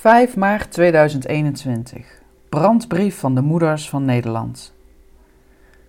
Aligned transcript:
5 0.00 0.36
maart 0.36 0.70
2021. 0.72 2.06
Brandbrief 2.48 3.18
van 3.18 3.34
de 3.34 3.40
moeders 3.40 3.88
van 3.88 4.04
Nederland. 4.04 4.74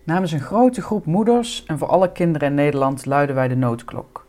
Namens 0.04 0.32
een 0.32 0.40
grote 0.40 0.82
groep 0.82 1.06
moeders 1.06 1.64
en 1.66 1.78
voor 1.78 1.88
alle 1.88 2.12
kinderen 2.12 2.48
in 2.48 2.54
Nederland 2.54 3.06
luiden 3.06 3.36
wij 3.36 3.48
de 3.48 3.56
noodklok. 3.56 4.28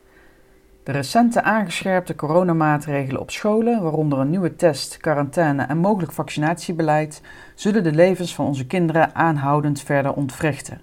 De 0.82 0.92
recente 0.92 1.42
aangescherpte 1.42 2.14
coronamaatregelen 2.14 3.21
op 3.21 3.30
scholen, 3.30 3.82
waaronder 3.82 4.19
een 4.19 4.30
nieuwe 4.30 4.56
test, 4.56 4.96
quarantaine 4.96 5.62
en 5.62 5.78
mogelijk 5.78 6.12
vaccinatiebeleid, 6.12 7.22
zullen 7.54 7.83
de 7.83 7.92
levens 7.92 8.35
van 8.35 8.47
onze 8.47 8.67
kinderen 8.67 9.15
aanhoudend 9.15 9.83
verder 9.83 10.12
ontwrichten. 10.12 10.81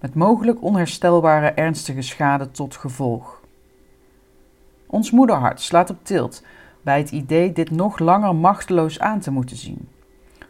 Met 0.00 0.14
mogelijk 0.14 0.62
onherstelbare 0.62 1.50
ernstige 1.50 2.02
schade 2.02 2.50
tot 2.50 2.76
gevolg. 2.76 3.40
Ons 4.86 5.10
moederhart 5.10 5.60
slaat 5.60 5.90
op 5.90 5.98
tilt 6.02 6.42
bij 6.82 6.98
het 6.98 7.10
idee 7.10 7.52
dit 7.52 7.70
nog 7.70 7.98
langer 7.98 8.34
machteloos 8.34 9.00
aan 9.00 9.20
te 9.20 9.30
moeten 9.30 9.56
zien. 9.56 9.88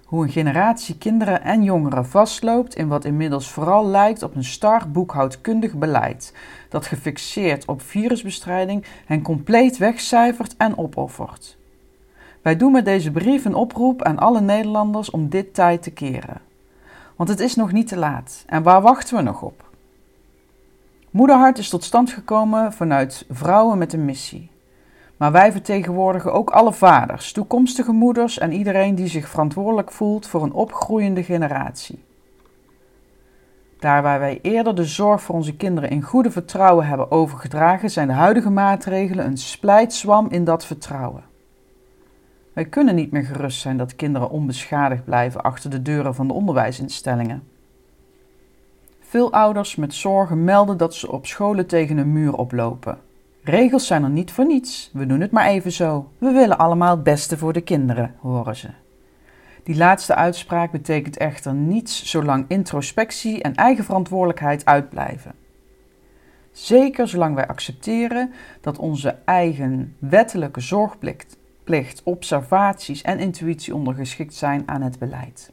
Hoe 0.05 0.25
een 0.25 0.31
generatie 0.31 0.99
kinderen 0.99 1.43
en 1.43 1.63
jongeren 1.63 2.07
vastloopt 2.07 2.75
in 2.75 2.89
wat 2.89 3.05
inmiddels 3.05 3.51
vooral 3.51 3.87
lijkt 3.87 4.23
op 4.23 4.35
een 4.35 4.45
star 4.45 4.91
boekhoudkundig 4.91 5.75
beleid, 5.75 6.35
dat 6.69 6.87
gefixeerd 6.87 7.65
op 7.65 7.83
virusbestrijding 7.83 8.85
hen 9.05 9.23
compleet 9.23 9.79
wegcijfert 9.79 10.57
en 10.57 10.79
opoffert. 10.79 11.57
Wij 12.43 12.57
doen 12.57 12.73
met 12.73 12.85
deze 12.85 13.11
brief 13.11 13.45
een 13.45 13.55
oproep 13.55 14.03
aan 14.03 14.19
alle 14.19 14.41
Nederlanders 14.41 15.11
om 15.11 15.29
dit 15.29 15.55
tijd 15.55 15.83
te 15.83 15.91
keren. 15.91 16.41
Want 17.17 17.29
het 17.29 17.41
is 17.41 17.55
nog 17.55 17.73
niet 17.73 17.89
te 17.89 17.97
laat. 17.97 18.45
En 18.47 18.63
waar 18.63 18.81
wachten 18.81 19.17
we 19.17 19.23
nog 19.23 19.43
op? 19.43 19.71
Moederhart 21.11 21.59
is 21.59 21.69
tot 21.69 21.85
stand 21.85 22.11
gekomen 22.11 22.73
vanuit 22.73 23.27
vrouwen 23.31 23.79
met 23.79 23.93
een 23.93 24.05
missie. 24.05 24.52
Maar 25.23 25.33
wij 25.33 25.53
vertegenwoordigen 25.53 26.33
ook 26.33 26.51
alle 26.51 26.73
vaders, 26.73 27.33
toekomstige 27.33 27.93
moeders 27.93 28.39
en 28.39 28.53
iedereen 28.53 28.95
die 28.95 29.07
zich 29.07 29.29
verantwoordelijk 29.29 29.91
voelt 29.91 30.27
voor 30.27 30.43
een 30.43 30.53
opgroeiende 30.53 31.23
generatie. 31.23 32.05
Daar 33.79 34.03
waar 34.03 34.19
wij 34.19 34.39
eerder 34.43 34.75
de 34.75 34.85
zorg 34.85 35.23
voor 35.23 35.35
onze 35.35 35.57
kinderen 35.57 35.91
in 35.91 36.03
goede 36.03 36.31
vertrouwen 36.31 36.87
hebben 36.87 37.11
overgedragen, 37.11 37.91
zijn 37.91 38.07
de 38.07 38.13
huidige 38.13 38.51
maatregelen 38.51 39.25
een 39.25 39.37
splijtswam 39.37 40.27
in 40.31 40.45
dat 40.45 40.67
vertrouwen. 40.67 41.25
Wij 42.53 42.65
kunnen 42.65 42.95
niet 42.95 43.11
meer 43.11 43.25
gerust 43.25 43.61
zijn 43.61 43.77
dat 43.77 43.97
kinderen 43.97 44.31
onbeschadigd 44.31 45.05
blijven 45.05 45.43
achter 45.43 45.71
de 45.71 45.83
deuren 45.83 46.15
van 46.15 46.27
de 46.29 46.35
onderwijsinstellingen. 46.35 47.49
Veel 49.01 49.33
ouders 49.33 49.77
met 49.77 49.95
zorgen 49.95 50.45
melden 50.45 50.77
dat 50.77 50.95
ze 50.95 51.13
op 51.13 51.27
scholen 51.27 51.67
tegen 51.67 51.99
een 51.99 52.13
muur 52.13 52.35
oplopen. 52.35 52.99
Regels 53.45 53.87
zijn 53.87 54.03
er 54.03 54.11
niet 54.11 54.31
voor 54.31 54.47
niets. 54.47 54.91
We 54.93 55.07
doen 55.07 55.21
het 55.21 55.31
maar 55.31 55.47
even 55.47 55.73
zo. 55.73 56.13
We 56.19 56.31
willen 56.31 56.59
allemaal 56.59 56.91
het 56.91 57.03
beste 57.03 57.39
voor 57.39 57.53
de 57.53 57.61
kinderen, 57.61 58.15
horen 58.19 58.57
ze. 58.57 58.69
Die 59.63 59.77
laatste 59.77 60.15
uitspraak 60.15 60.71
betekent 60.71 61.17
echter 61.17 61.55
niets 61.55 62.05
zolang 62.05 62.45
introspectie 62.49 63.43
en 63.43 63.55
eigen 63.55 63.85
verantwoordelijkheid 63.85 64.65
uitblijven. 64.65 65.35
Zeker 66.53 67.09
zolang 67.09 67.35
wij 67.35 67.47
accepteren 67.47 68.33
dat 68.61 68.79
onze 68.79 69.17
eigen 69.25 69.97
wettelijke 69.99 70.61
zorgplicht, 70.61 71.37
observaties 72.05 73.03
en 73.03 73.19
intuïtie 73.19 73.75
ondergeschikt 73.75 74.35
zijn 74.35 74.63
aan 74.67 74.83
het 74.83 74.99
beleid. 74.99 75.53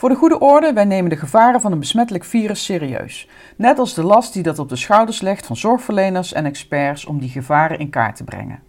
Voor 0.00 0.08
de 0.08 0.14
goede 0.14 0.38
orde, 0.38 0.72
wij 0.72 0.84
nemen 0.84 1.10
de 1.10 1.16
gevaren 1.16 1.60
van 1.60 1.72
een 1.72 1.78
besmettelijk 1.78 2.24
virus 2.24 2.64
serieus. 2.64 3.28
Net 3.56 3.78
als 3.78 3.94
de 3.94 4.02
last 4.02 4.32
die 4.32 4.42
dat 4.42 4.58
op 4.58 4.68
de 4.68 4.76
schouders 4.76 5.20
legt 5.20 5.46
van 5.46 5.56
zorgverleners 5.56 6.32
en 6.32 6.44
experts 6.44 7.04
om 7.04 7.18
die 7.18 7.28
gevaren 7.28 7.78
in 7.78 7.90
kaart 7.90 8.16
te 8.16 8.24
brengen. 8.24 8.62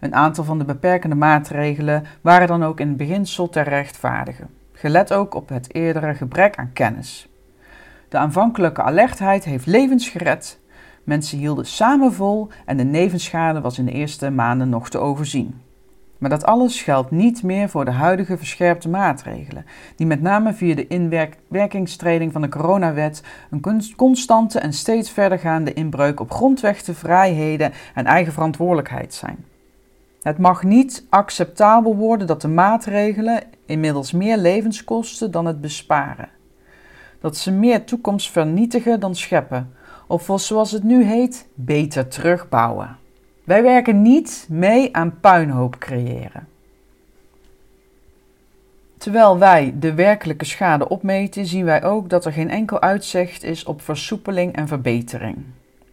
Een 0.00 0.14
aantal 0.14 0.44
van 0.44 0.58
de 0.58 0.64
beperkende 0.64 1.16
maatregelen 1.16 2.04
waren 2.20 2.48
dan 2.48 2.64
ook 2.64 2.80
in 2.80 2.88
het 2.88 2.96
beginsel 2.96 3.48
ter 3.48 3.68
rechtvaardigen, 3.68 4.48
gelet 4.72 5.12
ook 5.12 5.34
op 5.34 5.48
het 5.48 5.74
eerdere 5.74 6.14
gebrek 6.14 6.56
aan 6.56 6.72
kennis. 6.72 7.28
De 8.08 8.18
aanvankelijke 8.18 8.82
alertheid 8.82 9.44
heeft 9.44 9.66
levens 9.66 10.08
gered. 10.08 10.58
Mensen 11.04 11.38
hielden 11.38 11.66
samen 11.66 12.12
vol 12.12 12.48
en 12.66 12.76
de 12.76 12.84
nevenschade 12.84 13.60
was 13.60 13.78
in 13.78 13.84
de 13.84 13.92
eerste 13.92 14.30
maanden 14.30 14.68
nog 14.68 14.88
te 14.88 14.98
overzien. 14.98 15.60
Maar 16.20 16.30
dat 16.30 16.44
alles 16.44 16.82
geldt 16.82 17.10
niet 17.10 17.42
meer 17.42 17.68
voor 17.68 17.84
de 17.84 17.90
huidige 17.90 18.36
verscherpte 18.36 18.88
maatregelen, 18.88 19.64
die 19.96 20.06
met 20.06 20.22
name 20.22 20.52
via 20.52 20.74
de 20.74 20.86
inwerkingstreding 20.86 22.32
van 22.32 22.42
de 22.42 22.48
coronawet 22.48 23.22
een 23.50 23.82
constante 23.96 24.58
en 24.58 24.72
steeds 24.72 25.10
verdergaande 25.10 25.72
inbreuk 25.72 26.20
op 26.20 26.30
grondrechten, 26.30 26.94
vrijheden 26.94 27.72
en 27.94 28.04
eigen 28.06 28.32
verantwoordelijkheid 28.32 29.14
zijn. 29.14 29.44
Het 30.22 30.38
mag 30.38 30.62
niet 30.62 31.06
acceptabel 31.10 31.96
worden 31.96 32.26
dat 32.26 32.40
de 32.40 32.48
maatregelen 32.48 33.42
inmiddels 33.66 34.12
meer 34.12 34.36
levens 34.36 34.84
kosten 34.84 35.30
dan 35.30 35.46
het 35.46 35.60
besparen. 35.60 36.28
Dat 37.20 37.36
ze 37.36 37.52
meer 37.52 37.84
toekomst 37.84 38.30
vernietigen 38.30 39.00
dan 39.00 39.14
scheppen, 39.14 39.74
of 40.06 40.30
zoals 40.34 40.70
het 40.70 40.82
nu 40.82 41.04
heet, 41.04 41.48
beter 41.54 42.08
terugbouwen. 42.08 42.99
Wij 43.50 43.62
werken 43.62 44.02
niet 44.02 44.46
mee 44.50 44.96
aan 44.96 45.20
puinhoop 45.20 45.78
creëren. 45.78 46.48
Terwijl 48.98 49.38
wij 49.38 49.74
de 49.78 49.94
werkelijke 49.94 50.44
schade 50.44 50.88
opmeten, 50.88 51.46
zien 51.46 51.64
wij 51.64 51.84
ook 51.84 52.10
dat 52.10 52.24
er 52.24 52.32
geen 52.32 52.50
enkel 52.50 52.80
uitzicht 52.80 53.42
is 53.42 53.64
op 53.64 53.82
versoepeling 53.82 54.56
en 54.56 54.68
verbetering. 54.68 55.36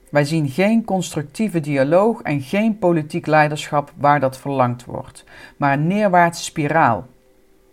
Wij 0.09 0.25
zien 0.25 0.49
geen 0.49 0.85
constructieve 0.85 1.59
dialoog 1.59 2.21
en 2.21 2.41
geen 2.41 2.77
politiek 2.77 3.25
leiderschap 3.25 3.93
waar 3.95 4.19
dat 4.19 4.37
verlangd 4.37 4.85
wordt, 4.85 5.23
maar 5.57 5.73
een 5.73 5.87
neerwaartse 5.87 6.43
spiraal. 6.43 7.05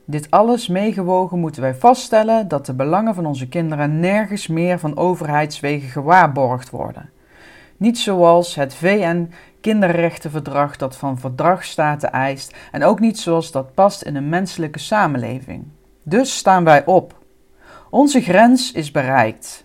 Dit 0.05 0.31
alles 0.31 0.69
meegewogen 0.69 1.39
moeten 1.39 1.63
wij 1.63 1.75
vaststellen 1.75 2.49
dat 2.49 2.67
de 2.67 2.75
belangen 2.75 3.15
van 3.15 3.27
onze 3.27 3.49
kinderen 3.49 4.01
nergens 4.01 4.47
meer 4.47 4.79
van 4.79 4.97
overheidswegen 4.97 5.89
gewaarborgd 5.89 6.71
worden. 6.71 7.11
Niet 7.77 7.99
zoals 7.99 8.55
het 8.55 8.75
VN 8.75 9.29
kinderrechtenverdrag 9.65 10.77
dat 10.77 10.97
van 10.97 11.19
verdragsstaten 11.19 12.13
eist 12.13 12.55
en 12.73 12.85
ook 12.85 13.01
niet 13.01 13.19
zoals 13.19 13.51
dat 13.51 13.75
past 13.75 14.03
in 14.03 14.17
een 14.17 14.29
menselijke 14.29 14.79
samenleving. 14.79 15.65
Dus 16.03 16.37
staan 16.37 16.65
wij 16.65 16.85
op. 16.85 17.19
Onze 17.91 18.21
grens 18.21 18.73
is 18.73 18.91
bereikt. 18.91 19.65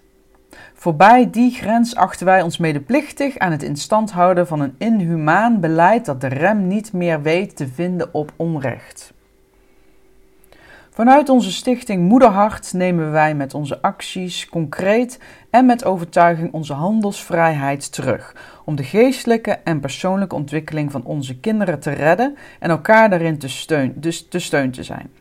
Voorbij 0.73 1.29
die 1.29 1.51
grens 1.51 1.95
achten 1.95 2.25
wij 2.25 2.41
ons 2.41 2.57
medeplichtig 2.57 3.37
aan 3.37 3.51
het 3.51 3.63
instand 3.63 4.11
houden 4.11 4.47
van 4.47 4.59
een 4.59 4.75
inhumaan 4.77 5.59
beleid 5.59 6.05
dat 6.05 6.21
de 6.21 6.27
rem 6.27 6.67
niet 6.67 6.93
meer 6.93 7.21
weet 7.21 7.55
te 7.55 7.67
vinden 7.67 8.13
op 8.13 8.31
onrecht. 8.35 9.13
Vanuit 10.99 11.29
onze 11.29 11.51
stichting 11.51 12.07
Moederhart 12.07 12.73
nemen 12.73 13.11
wij 13.11 13.35
met 13.35 13.53
onze 13.53 13.81
acties 13.81 14.49
concreet 14.49 15.19
en 15.49 15.65
met 15.65 15.85
overtuiging 15.85 16.53
onze 16.53 16.73
handelsvrijheid 16.73 17.91
terug, 17.91 18.35
om 18.65 18.75
de 18.75 18.83
geestelijke 18.83 19.51
en 19.51 19.79
persoonlijke 19.79 20.35
ontwikkeling 20.35 20.91
van 20.91 21.03
onze 21.03 21.39
kinderen 21.39 21.79
te 21.79 21.91
redden 21.91 22.37
en 22.59 22.69
elkaar 22.69 23.09
daarin 23.09 23.37
te 23.37 23.47
steun, 23.47 23.93
dus 23.95 24.27
te 24.27 24.39
steun 24.39 24.71
te 24.71 24.83
zijn. 24.83 25.11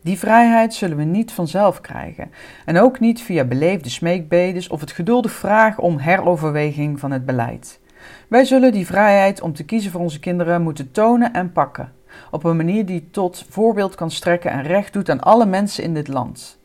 Die 0.00 0.18
vrijheid 0.18 0.74
zullen 0.74 0.96
we 0.96 1.04
niet 1.04 1.32
vanzelf 1.32 1.80
krijgen 1.80 2.30
en 2.64 2.78
ook 2.78 3.00
niet 3.00 3.22
via 3.22 3.44
beleefde 3.44 3.88
smeekbedes 3.88 4.68
of 4.68 4.80
het 4.80 4.92
geduldig 4.92 5.32
vragen 5.32 5.82
om 5.82 5.98
heroverweging 5.98 7.00
van 7.00 7.10
het 7.10 7.26
beleid. 7.26 7.80
Wij 8.28 8.44
zullen 8.44 8.72
die 8.72 8.86
vrijheid 8.86 9.40
om 9.40 9.52
te 9.52 9.64
kiezen 9.64 9.90
voor 9.90 10.00
onze 10.00 10.20
kinderen 10.20 10.62
moeten 10.62 10.90
tonen 10.90 11.32
en 11.32 11.52
pakken 11.52 11.98
op 12.30 12.44
een 12.44 12.56
manier 12.56 12.86
die 12.86 13.08
tot 13.10 13.44
voorbeeld 13.48 13.94
kan 13.94 14.10
strekken 14.10 14.50
en 14.50 14.62
recht 14.62 14.92
doet 14.92 15.10
aan 15.10 15.20
alle 15.20 15.46
mensen 15.46 15.84
in 15.84 15.94
dit 15.94 16.08
land, 16.08 16.58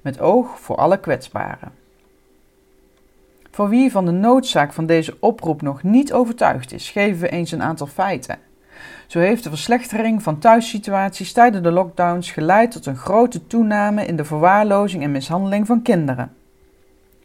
met 0.00 0.20
oog 0.20 0.60
voor 0.60 0.76
alle 0.76 1.00
kwetsbaren. 1.00 1.72
Voor 3.50 3.68
wie 3.68 3.90
van 3.90 4.04
de 4.04 4.10
noodzaak 4.10 4.72
van 4.72 4.86
deze 4.86 5.16
oproep 5.20 5.62
nog 5.62 5.82
niet 5.82 6.12
overtuigd 6.12 6.72
is, 6.72 6.90
geven 6.90 7.20
we 7.20 7.28
eens 7.28 7.52
een 7.52 7.62
aantal 7.62 7.86
feiten. 7.86 8.38
Zo 9.06 9.18
heeft 9.18 9.42
de 9.42 9.48
verslechtering 9.48 10.22
van 10.22 10.38
thuissituaties 10.38 11.32
tijdens 11.32 11.62
de 11.62 11.70
lockdowns 11.70 12.30
geleid 12.30 12.70
tot 12.70 12.86
een 12.86 12.96
grote 12.96 13.46
toename 13.46 14.06
in 14.06 14.16
de 14.16 14.24
verwaarlozing 14.24 15.02
en 15.02 15.10
mishandeling 15.10 15.66
van 15.66 15.82
kinderen. 15.82 16.32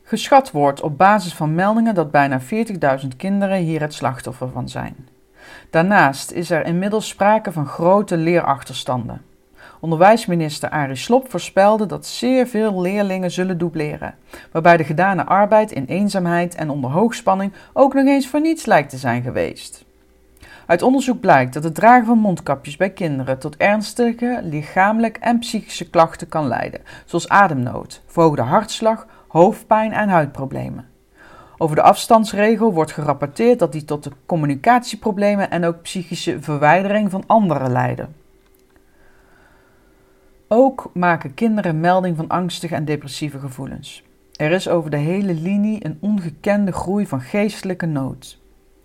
Geschat 0.04 0.52
wordt 0.52 0.82
op 0.82 0.98
basis 0.98 1.34
van 1.34 1.56
meldingen 1.56 1.96
dat 1.96 2.12
bijna 2.12 2.42
40.000 2.42 3.08
kinderen 3.18 3.58
hier 3.58 3.82
het 3.82 3.94
slachtoffer 3.94 4.50
van 4.50 4.70
zijn. 4.70 4.96
Daarnaast 5.70 6.32
is 6.32 6.50
er 6.50 6.66
inmiddels 6.66 7.08
sprake 7.08 7.52
van 7.52 7.68
grote 7.68 8.18
leerachterstanden. 8.18 9.22
Onderwijsminister 9.80 10.70
Arie 10.70 10.96
Slob 10.96 11.30
voorspelde 11.30 11.86
dat 11.86 12.06
zeer 12.06 12.48
veel 12.48 12.82
leerlingen 12.82 13.32
zullen 13.32 13.58
dubleren, 13.58 14.16
waarbij 14.52 14.78
de 14.78 14.84
gedane 14.84 15.26
arbeid 15.26 15.72
in 15.72 15.86
eenzaamheid 15.86 16.56
en 16.56 16.70
onder 16.70 16.90
hoogspanning 16.90 17.54
ook 17.74 17.94
nog 17.94 18.06
eens 18.06 18.28
voor 18.28 18.42
niets 18.42 18.66
lijkt 18.66 18.90
te 18.90 18.98
zijn 18.98 19.24
geweest. 19.24 19.86
Uit 20.66 20.82
onderzoek 20.82 21.20
blijkt 21.20 21.54
dat 21.54 21.64
het 21.64 21.76
dragen 21.76 22.06
van 22.06 22.18
mondkapjes 22.18 22.78
bij 22.78 22.90
kinderen 22.90 23.40
tot 23.40 23.58
ernstige 23.58 24.40
lichamelijke 24.44 25.20
en 25.20 25.40
psychische 25.40 25.90
klachten 25.90 26.28
kan 26.30 26.48
leiden, 26.48 26.82
zoals 27.06 27.30
ademnood, 27.30 28.02
verhoogde 28.06 28.42
hartslag, 28.42 29.08
hoofdpijn 29.28 29.94
en 29.94 30.10
huidproblemen. 30.10 30.87
Over 31.58 31.76
de 31.76 31.82
afstandsregel 31.82 32.74
wordt 32.74 32.92
gerapporteerd 32.92 33.60
dat 33.60 33.72
die 33.72 33.86
tot 33.86 34.04
de 34.04 34.12
communicatieproblemen 34.26 35.50
en 35.52 35.66
ook 35.66 35.82
psychische 35.82 36.42
verwijdering 36.42 37.12
van 37.12 37.24
anderen 37.28 37.72
leiden. 37.72 38.16
Ook 40.48 40.90
maken 40.94 41.34
kinderen 41.34 41.80
melding 41.80 42.18
van 42.18 42.28
angstige 42.28 42.76
en 42.76 42.86
depressieve 42.86 43.40
gevoelens. 43.40 44.04
Er 44.36 44.52
is 44.52 44.70
over 44.70 44.90
de 44.90 44.98
hele 44.98 45.34
linie 45.34 45.86
een 45.86 45.98
ongekende 46.02 46.72
groei 46.72 47.08
van 47.08 47.22
geestelijke 47.22 47.86
nood. 47.86 48.40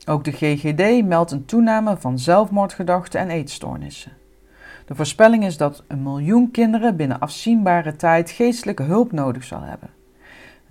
Ook 0.07 0.25
de 0.25 0.33
GGD 0.33 1.05
meldt 1.05 1.31
een 1.31 1.45
toename 1.45 1.97
van 1.97 2.19
zelfmoordgedachten 2.19 3.21
en 3.21 3.31
eetstoornissen. 3.31 4.13
De 4.87 4.95
voorspelling 4.95 5.45
is 5.45 5.57
dat 5.57 5.83
een 5.89 6.03
miljoen 6.03 6.51
kinderen 6.51 6.97
binnen 6.97 7.19
afzienbare 7.19 7.97
tijd 7.97 8.31
geestelijke 8.31 8.83
hulp 8.83 9.13
nodig 9.13 9.45
zal 9.45 9.63
hebben. 9.63 9.91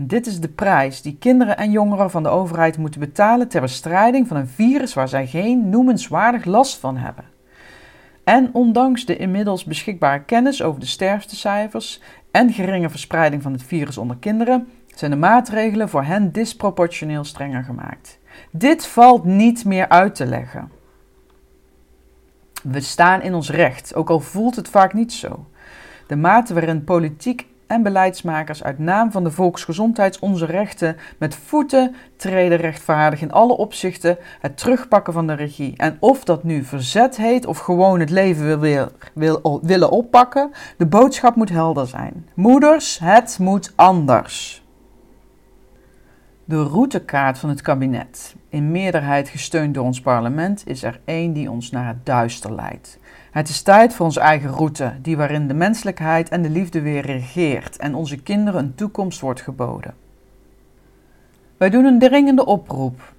Dit 0.07 0.27
is 0.27 0.39
de 0.39 0.49
prijs 0.49 1.01
die 1.01 1.17
kinderen 1.19 1.57
en 1.57 1.71
jongeren 1.71 2.11
van 2.11 2.23
de 2.23 2.29
overheid 2.29 2.77
moeten 2.77 2.99
betalen 2.99 3.47
ter 3.47 3.61
bestrijding 3.61 4.27
van 4.27 4.37
een 4.37 4.47
virus 4.47 4.93
waar 4.93 5.07
zij 5.07 5.27
geen 5.27 5.69
noemenswaardig 5.69 6.45
last 6.45 6.77
van 6.77 6.97
hebben. 6.97 7.25
En 8.23 8.49
ondanks 8.53 9.05
de 9.05 9.17
inmiddels 9.17 9.63
beschikbare 9.63 10.23
kennis 10.23 10.61
over 10.61 10.79
de 10.79 10.85
sterftecijfers 10.85 12.01
en 12.31 12.53
geringe 12.53 12.89
verspreiding 12.89 13.41
van 13.41 13.51
het 13.51 13.63
virus 13.63 13.97
onder 13.97 14.17
kinderen, 14.17 14.67
zijn 14.95 15.11
de 15.11 15.17
maatregelen 15.17 15.89
voor 15.89 16.03
hen 16.03 16.31
disproportioneel 16.31 17.23
strenger 17.23 17.63
gemaakt. 17.63 18.19
Dit 18.51 18.85
valt 18.85 19.23
niet 19.23 19.65
meer 19.65 19.89
uit 19.89 20.15
te 20.15 20.25
leggen. 20.25 20.71
We 22.63 22.79
staan 22.79 23.21
in 23.21 23.33
ons 23.33 23.49
recht, 23.49 23.95
ook 23.95 24.09
al 24.09 24.19
voelt 24.19 24.55
het 24.55 24.67
vaak 24.67 24.93
niet 24.93 25.13
zo. 25.13 25.45
De 26.07 26.15
mate 26.15 26.53
waarin 26.53 26.83
politiek 26.83 27.47
en 27.71 27.83
beleidsmakers 27.83 28.63
uit 28.63 28.79
naam 28.79 29.11
van 29.11 29.23
de 29.23 29.31
volksgezondheid 29.31 30.19
onze 30.19 30.45
rechten 30.45 30.97
met 31.17 31.35
voeten 31.35 31.95
treden 32.15 32.57
rechtvaardig 32.57 33.21
in 33.21 33.31
alle 33.31 33.57
opzichten 33.57 34.17
het 34.39 34.57
terugpakken 34.57 35.13
van 35.13 35.27
de 35.27 35.33
regie. 35.33 35.73
En 35.77 35.97
of 35.99 36.23
dat 36.23 36.43
nu 36.43 36.63
verzet 36.63 37.17
heet 37.17 37.45
of 37.45 37.57
gewoon 37.57 37.99
het 37.99 38.09
leven 38.09 38.59
wil, 38.59 38.89
wil, 39.13 39.59
willen 39.61 39.89
oppakken, 39.89 40.51
de 40.77 40.85
boodschap 40.85 41.35
moet 41.35 41.49
helder 41.49 41.87
zijn. 41.87 42.27
Moeders, 42.33 42.99
het 42.99 43.37
moet 43.39 43.73
anders. 43.75 44.60
De 46.51 46.63
routekaart 46.63 47.37
van 47.37 47.49
het 47.49 47.61
kabinet, 47.61 48.35
in 48.49 48.71
meerderheid 48.71 49.29
gesteund 49.29 49.73
door 49.73 49.83
ons 49.83 50.01
parlement, 50.01 50.67
is 50.67 50.83
er 50.83 50.99
één 51.05 51.33
die 51.33 51.51
ons 51.51 51.71
naar 51.71 51.87
het 51.87 52.05
duister 52.05 52.55
leidt. 52.55 52.99
Het 53.31 53.49
is 53.49 53.61
tijd 53.61 53.93
voor 53.93 54.05
onze 54.05 54.19
eigen 54.19 54.49
route, 54.49 54.93
die 55.01 55.17
waarin 55.17 55.47
de 55.47 55.53
menselijkheid 55.53 56.29
en 56.29 56.41
de 56.41 56.49
liefde 56.49 56.81
weer 56.81 57.05
regeert 57.05 57.77
en 57.77 57.95
onze 57.95 58.17
kinderen 58.17 58.63
een 58.63 58.75
toekomst 58.75 59.19
wordt 59.19 59.41
geboden. 59.41 59.93
Wij 61.57 61.69
doen 61.69 61.85
een 61.85 61.99
dringende 61.99 62.45
oproep 62.45 63.13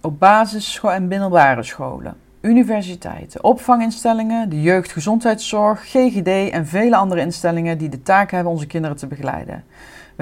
op 0.00 0.18
basis- 0.18 0.80
en 0.82 1.08
middelbare 1.08 1.62
scholen, 1.62 2.16
universiteiten, 2.40 3.44
opvanginstellingen, 3.44 4.48
de 4.48 4.62
jeugdgezondheidszorg, 4.62 5.80
GGD 5.80 6.50
en 6.50 6.66
vele 6.66 6.96
andere 6.96 7.20
instellingen 7.20 7.78
die 7.78 7.88
de 7.88 8.02
taak 8.02 8.30
hebben 8.30 8.52
onze 8.52 8.66
kinderen 8.66 8.96
te 8.96 9.06
begeleiden. 9.06 9.64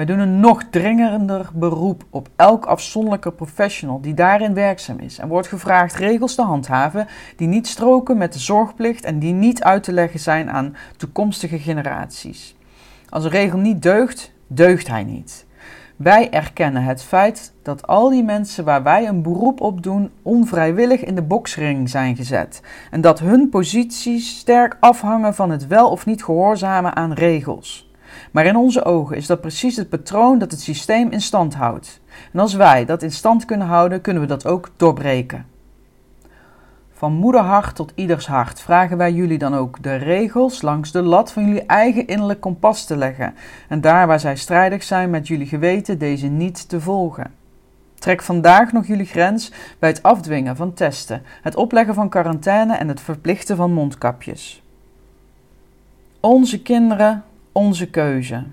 Wij 0.01 0.15
doen 0.15 0.19
een 0.19 0.39
nog 0.39 0.63
dringender 0.69 1.49
beroep 1.53 2.03
op 2.09 2.29
elk 2.35 2.65
afzonderlijke 2.65 3.31
professional 3.31 4.01
die 4.01 4.13
daarin 4.13 4.53
werkzaam 4.53 4.99
is 4.99 5.17
en 5.17 5.27
wordt 5.27 5.47
gevraagd 5.47 5.95
regels 5.95 6.35
te 6.35 6.41
handhaven 6.41 7.07
die 7.35 7.47
niet 7.47 7.67
stroken 7.67 8.17
met 8.17 8.33
de 8.33 8.39
zorgplicht 8.39 9.03
en 9.03 9.19
die 9.19 9.33
niet 9.33 9.63
uit 9.63 9.83
te 9.83 9.91
leggen 9.91 10.19
zijn 10.19 10.49
aan 10.49 10.75
toekomstige 10.97 11.59
generaties. 11.59 12.55
Als 13.09 13.23
een 13.23 13.29
regel 13.29 13.59
niet 13.59 13.81
deugt, 13.81 14.31
deugt 14.47 14.87
hij 14.87 15.03
niet. 15.03 15.45
Wij 15.95 16.29
erkennen 16.29 16.83
het 16.83 17.03
feit 17.03 17.53
dat 17.63 17.87
al 17.87 18.09
die 18.09 18.23
mensen 18.23 18.65
waar 18.65 18.83
wij 18.83 19.07
een 19.07 19.21
beroep 19.21 19.61
op 19.61 19.83
doen 19.83 20.11
onvrijwillig 20.21 21.03
in 21.03 21.15
de 21.15 21.23
boksring 21.23 21.89
zijn 21.89 22.15
gezet 22.15 22.61
en 22.91 23.01
dat 23.01 23.19
hun 23.19 23.49
posities 23.49 24.37
sterk 24.37 24.77
afhangen 24.79 25.35
van 25.35 25.49
het 25.49 25.67
wel 25.67 25.89
of 25.89 26.05
niet 26.05 26.23
gehoorzamen 26.23 26.95
aan 26.95 27.13
regels. 27.13 27.90
Maar 28.31 28.45
in 28.45 28.55
onze 28.55 28.85
ogen 28.85 29.17
is 29.17 29.27
dat 29.27 29.41
precies 29.41 29.75
het 29.75 29.89
patroon 29.89 30.39
dat 30.39 30.51
het 30.51 30.61
systeem 30.61 31.11
in 31.11 31.21
stand 31.21 31.53
houdt. 31.53 32.01
En 32.33 32.39
als 32.39 32.53
wij 32.53 32.85
dat 32.85 33.03
in 33.03 33.11
stand 33.11 33.45
kunnen 33.45 33.67
houden, 33.67 34.01
kunnen 34.01 34.21
we 34.21 34.27
dat 34.27 34.45
ook 34.45 34.69
doorbreken. 34.77 35.45
Van 37.01 37.13
moederhart 37.13 37.75
tot 37.75 37.91
ieders 37.95 38.27
hart 38.27 38.61
vragen 38.61 38.97
wij 38.97 39.11
jullie 39.11 39.37
dan 39.37 39.55
ook 39.55 39.83
de 39.83 39.95
regels 39.95 40.61
langs 40.61 40.91
de 40.91 41.01
lat 41.01 41.31
van 41.31 41.45
jullie 41.45 41.65
eigen 41.65 42.07
innerlijk 42.07 42.39
kompas 42.39 42.85
te 42.85 42.97
leggen 42.97 43.33
en 43.67 43.81
daar 43.81 44.07
waar 44.07 44.19
zij 44.19 44.35
strijdig 44.35 44.83
zijn 44.83 45.09
met 45.09 45.27
jullie 45.27 45.47
geweten 45.47 45.97
deze 45.97 46.27
niet 46.27 46.69
te 46.69 46.81
volgen. 46.81 47.31
Trek 47.99 48.21
vandaag 48.21 48.71
nog 48.71 48.87
jullie 48.87 49.05
grens 49.05 49.51
bij 49.79 49.89
het 49.89 50.03
afdwingen 50.03 50.55
van 50.55 50.73
testen, 50.73 51.21
het 51.41 51.55
opleggen 51.55 51.93
van 51.93 52.09
quarantaine 52.09 52.75
en 52.75 52.87
het 52.87 53.01
verplichten 53.01 53.55
van 53.55 53.73
mondkapjes. 53.73 54.63
Onze 56.19 56.61
kinderen 56.61 57.23
onze 57.51 57.89
keuze. 57.89 58.43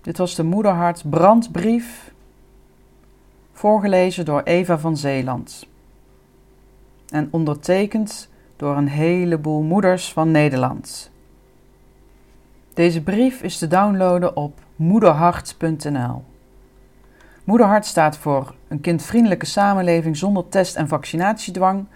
Dit 0.00 0.18
was 0.18 0.34
de 0.34 0.42
Moederhart 0.42 1.10
brandbrief, 1.10 2.12
voorgelezen 3.52 4.24
door 4.24 4.42
Eva 4.42 4.78
van 4.78 4.96
Zeeland 4.96 5.66
en 7.08 7.28
ondertekend 7.30 8.28
door 8.56 8.76
een 8.76 8.88
heleboel 8.88 9.62
moeders 9.62 10.12
van 10.12 10.30
Nederland. 10.30 11.10
Deze 12.74 13.02
brief 13.02 13.42
is 13.42 13.58
te 13.58 13.66
downloaden 13.66 14.36
op 14.36 14.60
moederhart.nl. 14.76 16.24
Moederhart 17.44 17.86
staat 17.86 18.16
voor 18.16 18.54
een 18.68 18.80
kindvriendelijke 18.80 19.46
samenleving 19.46 20.16
zonder 20.16 20.48
test- 20.48 20.76
en 20.76 20.88
vaccinatiedwang, 20.88 21.86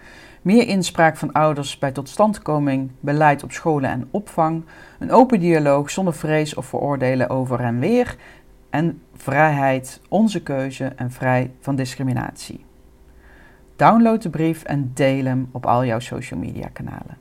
meer 0.41 0.67
inspraak 0.67 1.17
van 1.17 1.31
ouders 1.31 1.77
bij 1.77 1.91
totstandkoming, 1.91 2.91
beleid 2.99 3.43
op 3.43 3.51
scholen 3.51 3.89
en 3.89 4.07
opvang, 4.11 4.63
een 4.99 5.11
open 5.11 5.39
dialoog 5.39 5.89
zonder 5.89 6.13
vrees 6.13 6.53
of 6.53 6.65
veroordelen 6.65 7.29
over 7.29 7.59
en 7.59 7.79
weer 7.79 8.15
en 8.69 9.01
vrijheid, 9.15 10.01
onze 10.09 10.43
keuze 10.43 10.85
en 10.85 11.11
vrij 11.11 11.51
van 11.59 11.75
discriminatie. 11.75 12.65
Download 13.75 14.21
de 14.21 14.29
brief 14.29 14.63
en 14.63 14.91
deel 14.93 15.25
hem 15.25 15.49
op 15.51 15.65
al 15.65 15.85
jouw 15.85 15.99
social 15.99 16.39
media 16.39 16.67
kanalen. 16.73 17.17